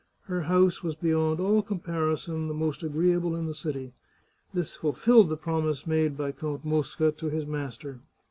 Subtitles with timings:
[0.21, 3.93] Her house was beyond all comparison the most agreeable in the city.
[4.51, 7.99] This fulfilled the promise made by Count Mosca to his master.